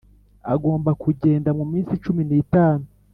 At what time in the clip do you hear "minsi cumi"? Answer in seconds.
1.71-2.21